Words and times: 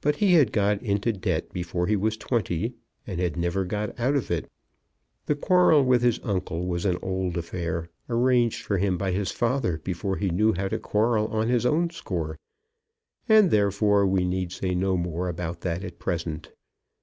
But 0.00 0.16
he 0.16 0.32
had 0.32 0.50
got 0.50 0.80
into 0.82 1.12
debt 1.12 1.52
before 1.52 1.86
he 1.86 1.94
was 1.94 2.16
twenty, 2.16 2.72
and 3.06 3.20
had 3.20 3.36
never 3.36 3.66
got 3.66 4.00
out 4.00 4.16
of 4.16 4.30
it. 4.30 4.50
The 5.26 5.34
quarrel 5.34 5.84
with 5.84 6.00
his 6.00 6.18
uncle 6.24 6.66
was 6.66 6.86
an 6.86 6.96
old 7.02 7.36
affair, 7.36 7.90
arranged 8.08 8.62
for 8.64 8.78
him 8.78 8.96
by 8.96 9.10
his 9.12 9.30
father 9.30 9.76
before 9.84 10.16
he 10.16 10.30
knew 10.30 10.54
how 10.54 10.68
to 10.68 10.78
quarrel 10.78 11.26
on 11.26 11.48
his 11.48 11.66
own 11.66 11.90
score, 11.90 12.38
and 13.28 13.50
therefore 13.50 14.06
we 14.06 14.24
need 14.24 14.52
say 14.52 14.74
no 14.74 14.96
more 14.96 15.28
about 15.28 15.60
that 15.60 15.84
at 15.84 15.98
present. 15.98 16.48